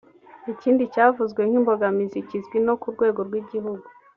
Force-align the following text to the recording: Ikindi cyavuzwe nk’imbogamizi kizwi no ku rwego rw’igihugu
Ikindi 0.51 0.83
cyavuzwe 0.93 1.41
nk’imbogamizi 1.49 2.19
kizwi 2.27 2.57
no 2.65 2.73
ku 2.81 2.87
rwego 2.95 3.19
rw’igihugu 3.27 3.85